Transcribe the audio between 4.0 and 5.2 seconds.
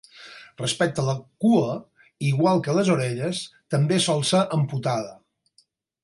sol ser amputada.